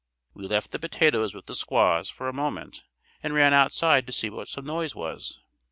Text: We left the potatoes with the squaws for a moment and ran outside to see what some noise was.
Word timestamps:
We 0.33 0.47
left 0.47 0.71
the 0.71 0.79
potatoes 0.79 1.35
with 1.35 1.45
the 1.45 1.53
squaws 1.53 2.09
for 2.09 2.27
a 2.27 2.33
moment 2.33 2.81
and 3.21 3.35
ran 3.35 3.53
outside 3.53 4.07
to 4.07 4.11
see 4.11 4.31
what 4.31 4.47
some 4.47 4.65
noise 4.65 4.95
was. 4.95 5.39